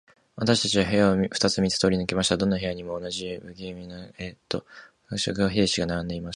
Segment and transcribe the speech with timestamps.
[0.35, 4.07] 私たちは部屋を二つ三つ通り抜けましたが、どの部屋にも、同じような無気味な
[5.09, 6.29] 恰好の兵士が並んでいました。